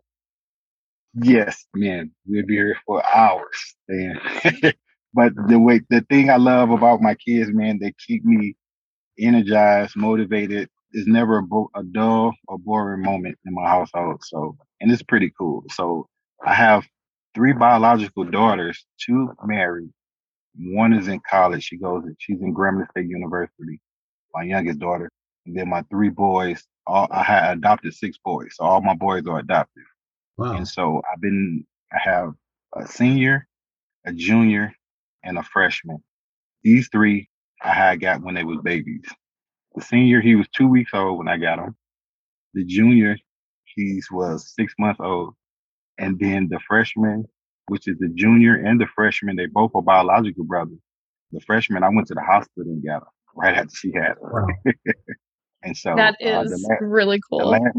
Yes, 1.23 1.65
man, 1.75 2.11
we'll 2.27 2.45
be 2.45 2.57
here 2.57 2.77
for 2.85 3.03
hours, 3.07 3.77
man. 3.89 4.21
but 5.15 5.33
the 5.49 5.59
way, 5.59 5.81
the 5.89 6.03
thing 6.11 6.29
I 6.29 6.37
love 6.37 6.69
about 6.69 7.01
my 7.01 7.15
kids, 7.15 7.51
man, 7.51 7.79
they 7.81 7.95
keep 8.07 8.27
me 8.27 8.57
energized, 9.19 9.97
motivated, 9.97 10.69
it's 10.93 11.09
never 11.09 11.39
a, 11.39 11.43
bo- 11.43 11.71
a 11.75 11.83
dull 11.83 12.35
or 12.47 12.59
boring 12.59 13.01
moment 13.05 13.39
in 13.47 13.55
my 13.55 13.67
household. 13.67 14.23
So, 14.23 14.59
and 14.83 14.93
it's 14.93 15.03
pretty 15.03 15.33
cool. 15.39 15.65
So 15.71 16.09
I 16.47 16.53
have 16.53 16.85
three 17.35 17.53
biological 17.53 18.25
daughters, 18.25 18.85
two 18.99 19.31
married. 19.45 19.91
One 20.57 20.93
is 20.93 21.09
in 21.09 21.21
college. 21.29 21.65
She 21.65 21.77
goes, 21.77 22.03
she's 22.19 22.41
in 22.41 22.55
Grambling 22.55 22.91
State 22.91 23.09
University, 23.09 23.81
my 24.35 24.43
youngest 24.43 24.79
daughter. 24.81 25.11
And 25.47 25.57
then 25.57 25.69
my 25.69 25.83
three 25.91 26.11
boys, 26.11 26.65
all, 26.87 27.09
I 27.11 27.23
had 27.23 27.59
adopted 27.59 27.95
six 27.95 28.19
boys. 28.25 28.51
So 28.55 28.65
all 28.65 28.81
my 28.81 28.95
boys 28.95 29.27
are 29.27 29.39
adopted. 29.39 29.85
Wow. 30.37 30.57
And 30.57 30.67
so 30.67 31.03
I've 31.13 31.21
been, 31.21 31.65
I 31.93 31.99
have 32.03 32.35
a 32.77 32.87
senior, 32.87 33.47
a 34.05 34.13
junior, 34.13 34.73
and 35.23 35.39
a 35.39 35.43
freshman. 35.43 35.99
These 36.63 36.89
three 36.91 37.29
I 37.63 37.73
had 37.73 38.01
got 38.01 38.23
when 38.23 38.35
they 38.35 38.45
was 38.45 38.61
babies. 38.63 39.05
The 39.75 39.83
senior, 39.83 40.21
he 40.21 40.35
was 40.35 40.49
two 40.49 40.67
weeks 40.67 40.93
old 40.95 41.19
when 41.19 41.29
I 41.29 41.37
got 41.37 41.59
him. 41.59 41.77
The 42.55 42.65
junior, 42.65 43.17
he 43.65 44.03
was 44.11 44.53
six 44.55 44.75
months 44.79 45.01
old. 45.01 45.35
And 46.01 46.19
then 46.19 46.49
the 46.51 46.59
freshman, 46.67 47.27
which 47.69 47.87
is 47.87 47.97
the 47.99 48.09
junior 48.15 48.57
and 48.57 48.81
the 48.81 48.87
freshman, 48.95 49.37
they 49.37 49.47
both 49.47 49.71
are 49.75 49.83
biological 49.83 50.45
brothers. 50.45 50.79
The 51.33 51.41
freshman, 51.41 51.85
I 51.85 51.91
went 51.91 52.09
to 52.09 52.15
the 52.15 52.23
hospital 52.23 52.73
and 52.73 52.85
got 52.85 53.03
her 53.03 53.09
right 53.37 53.57
after 53.57 53.77
she 53.77 53.93
had 53.93 54.15
her. 54.21 54.47
Wow. 54.47 54.47
and 55.63 55.77
so 55.77 55.95
That 55.95 56.17
uh, 56.25 56.43
is 56.43 56.51
the, 56.51 56.69
la- 56.69 56.89
really 56.89 57.19
the 57.19 57.23
cool. 57.31 57.51
last, 57.51 57.77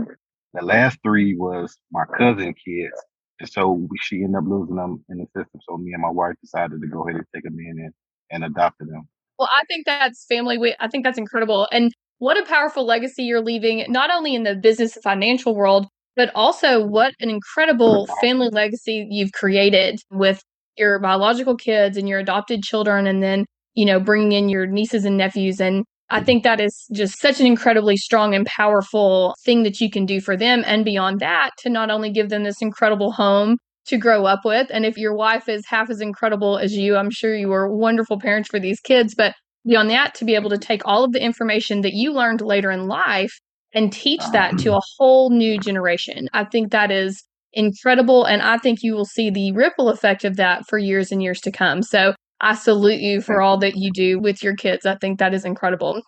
the 0.53 0.61
last 0.61 0.99
three 1.03 1.35
was 1.35 1.75
my 1.91 2.05
cousin 2.17 2.53
kids. 2.53 2.93
And 3.39 3.49
so 3.49 3.87
she 4.03 4.17
ended 4.17 4.37
up 4.37 4.43
losing 4.47 4.75
them 4.75 5.03
in 5.09 5.17
the 5.17 5.25
system. 5.35 5.59
So 5.67 5.77
me 5.77 5.93
and 5.93 6.01
my 6.01 6.11
wife 6.11 6.35
decided 6.41 6.79
to 6.79 6.87
go 6.87 7.07
ahead 7.07 7.15
and 7.15 7.25
take 7.33 7.43
them 7.43 7.57
in 7.59 7.79
and, 7.79 7.93
and 8.29 8.43
adopted 8.45 8.89
them. 8.89 9.07
Well, 9.39 9.49
I 9.51 9.63
think 9.65 9.87
that's 9.87 10.25
family. 10.29 10.59
We, 10.59 10.75
I 10.79 10.87
think 10.87 11.03
that's 11.03 11.17
incredible. 11.17 11.67
And 11.71 11.91
what 12.19 12.37
a 12.39 12.45
powerful 12.45 12.85
legacy 12.85 13.23
you're 13.23 13.41
leaving, 13.41 13.83
not 13.89 14.11
only 14.11 14.35
in 14.35 14.43
the 14.43 14.53
business 14.53 14.95
and 14.95 15.01
financial 15.01 15.55
world, 15.55 15.87
but 16.15 16.31
also 16.35 16.85
what 16.85 17.13
an 17.19 17.29
incredible 17.29 18.07
family 18.21 18.49
legacy 18.51 19.07
you've 19.09 19.31
created 19.31 19.99
with 20.11 20.41
your 20.77 20.99
biological 20.99 21.55
kids 21.55 21.97
and 21.97 22.07
your 22.07 22.19
adopted 22.19 22.63
children, 22.63 23.07
and 23.07 23.21
then, 23.21 23.45
you 23.73 23.85
know, 23.85 23.99
bringing 23.99 24.31
in 24.31 24.49
your 24.49 24.65
nieces 24.65 25.05
and 25.05 25.17
nephews. 25.17 25.59
And 25.61 25.83
I 26.09 26.21
think 26.21 26.43
that 26.43 26.59
is 26.59 26.87
just 26.93 27.19
such 27.19 27.39
an 27.39 27.45
incredibly 27.45 27.97
strong 27.97 28.35
and 28.35 28.45
powerful 28.45 29.35
thing 29.45 29.63
that 29.63 29.79
you 29.79 29.89
can 29.89 30.05
do 30.05 30.19
for 30.19 30.35
them. 30.35 30.63
And 30.65 30.83
beyond 30.83 31.19
that, 31.19 31.51
to 31.59 31.69
not 31.69 31.89
only 31.89 32.11
give 32.11 32.29
them 32.29 32.43
this 32.43 32.61
incredible 32.61 33.11
home 33.11 33.57
to 33.85 33.97
grow 33.97 34.25
up 34.25 34.41
with. 34.45 34.67
And 34.71 34.85
if 34.85 34.97
your 34.97 35.15
wife 35.15 35.49
is 35.49 35.63
half 35.67 35.89
as 35.89 36.01
incredible 36.01 36.57
as 36.57 36.73
you, 36.73 36.95
I'm 36.95 37.11
sure 37.11 37.35
you 37.35 37.47
were 37.47 37.73
wonderful 37.73 38.19
parents 38.19 38.49
for 38.49 38.59
these 38.59 38.79
kids. 38.79 39.15
But 39.15 39.33
beyond 39.65 39.89
that, 39.89 40.13
to 40.15 40.25
be 40.25 40.35
able 40.35 40.49
to 40.51 40.57
take 40.57 40.81
all 40.85 41.03
of 41.03 41.13
the 41.13 41.23
information 41.23 41.81
that 41.81 41.93
you 41.93 42.13
learned 42.13 42.41
later 42.41 42.71
in 42.71 42.87
life 42.87 43.39
and 43.73 43.91
teach 43.91 44.21
that 44.33 44.57
to 44.59 44.73
um. 44.73 44.77
a 44.77 44.81
whole 44.97 45.29
new 45.29 45.59
generation. 45.59 46.27
I 46.33 46.45
think 46.45 46.71
that 46.71 46.91
is 46.91 47.23
incredible. 47.53 48.25
And 48.25 48.41
I 48.41 48.57
think 48.57 48.79
you 48.81 48.93
will 48.93 49.05
see 49.05 49.29
the 49.29 49.51
ripple 49.51 49.89
effect 49.89 50.23
of 50.23 50.37
that 50.37 50.63
for 50.69 50.77
years 50.77 51.11
and 51.11 51.21
years 51.21 51.41
to 51.41 51.51
come. 51.51 51.81
So 51.83 52.13
I 52.39 52.55
salute 52.55 53.01
you 53.01 53.21
for 53.21 53.41
all 53.41 53.57
that 53.59 53.75
you 53.75 53.91
do 53.91 54.19
with 54.19 54.41
your 54.41 54.55
kids. 54.55 54.85
I 54.85 54.95
think 54.95 55.19
that 55.19 55.33
is 55.33 55.45
incredible. 55.45 56.01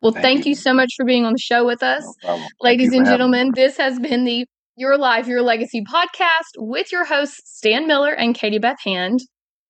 Well, 0.00 0.12
Thank 0.12 0.24
thank 0.24 0.46
you. 0.46 0.50
you 0.50 0.54
so 0.56 0.74
much 0.74 0.92
for 0.96 1.04
being 1.04 1.24
on 1.24 1.32
the 1.32 1.38
show 1.38 1.64
with 1.64 1.82
us. 1.82 2.04
No 2.24 2.44
Ladies 2.60 2.92
and 2.92 3.04
for 3.06 3.10
having 3.10 3.30
me. 3.30 3.38
gentlemen, 3.38 3.52
this 3.54 3.76
has 3.78 3.98
been 4.00 4.24
the 4.24 4.46
Your 4.76 4.98
Life, 4.98 5.26
Your 5.28 5.42
Legacy 5.42 5.84
podcast 5.84 6.56
with 6.56 6.90
your 6.90 7.04
hosts, 7.04 7.40
Stan 7.44 7.86
Miller 7.86 8.12
and 8.12 8.34
Katie 8.34 8.58
Beth 8.58 8.80
Hand. 8.84 9.20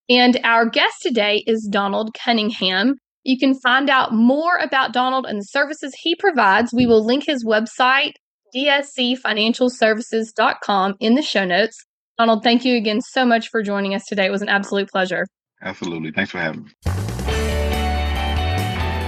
And 0.09 0.41
our 0.43 0.69
guest 0.69 0.97
today 1.03 1.45
is 1.47 1.69
Donald 1.71 2.15
Cunningham. 2.15 2.97
You 3.25 3.39
can 3.39 3.55
find 3.55 3.89
out 3.89 4.13
more 4.13 4.57
about 4.57 4.93
Donald 4.93 5.27
and 5.27 5.39
the 5.39 5.45
services 5.45 5.95
he 6.01 6.17
provides. 6.17 6.73
We 6.73 6.87
will 6.87 7.05
link 7.05 7.25
his 7.27 7.45
website, 7.45 8.15
dscfinancialservices.com, 8.55 10.97
in 11.01 11.15
the 11.15 11.23
show 11.23 11.45
notes. 11.45 11.77
Donald, 12.19 12.43
thank 12.43 12.65
you 12.65 12.77
again 12.77 13.01
so 13.01 13.25
much 13.25 13.49
for 13.49 13.63
joining 13.63 13.95
us 13.95 14.05
today. 14.05 14.27
It 14.27 14.31
was 14.31 14.43
an 14.43 14.49
absolute 14.49 14.91
pleasure. 14.91 15.27
Absolutely. 15.63 16.11
Thanks 16.11 16.33
for 16.33 16.39
having 16.39 16.65
me. 16.65 16.71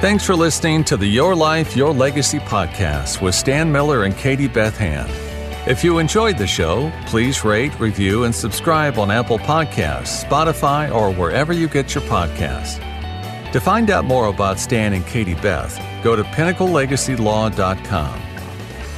Thanks 0.00 0.24
for 0.24 0.37
listening 0.37 0.85
to 0.85 0.96
the 0.96 1.07
Your 1.07 1.35
Life, 1.35 1.77
Your 1.77 1.92
Legacy 1.92 2.38
podcast 2.38 3.20
with 3.22 3.35
Stan 3.35 3.72
Miller 3.72 4.05
and 4.05 4.16
Katie 4.16 4.48
Beth 4.48 4.77
Hand. 4.77 5.11
If 5.66 5.83
you 5.83 5.98
enjoyed 5.98 6.37
the 6.37 6.46
show, 6.46 6.92
please 7.07 7.42
rate, 7.42 7.81
review, 7.81 8.24
and 8.24 8.35
subscribe 8.35 8.98
on 8.98 9.11
Apple 9.11 9.38
Podcasts, 9.38 10.22
Spotify, 10.22 10.94
or 10.94 11.11
wherever 11.11 11.55
you 11.55 11.68
get 11.68 11.94
your 11.94 12.05
podcasts. 12.05 12.93
To 13.55 13.61
find 13.61 13.88
out 13.88 14.05
more 14.05 14.27
about 14.27 14.59
Stan 14.59 14.93
and 14.95 15.07
Katie 15.07 15.37
Beth, 15.37 15.81
go 16.03 16.17
to 16.17 16.25
pinnaclelegacylaw.com. 16.25 18.21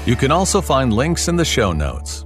You 0.07 0.17
can 0.17 0.31
also 0.31 0.63
find 0.63 0.95
links 0.95 1.29
in 1.29 1.37
the 1.37 1.45
show 1.45 1.73
notes. 1.73 2.26